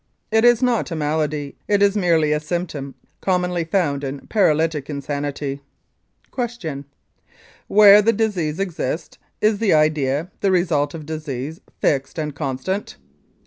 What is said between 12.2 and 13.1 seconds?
constant?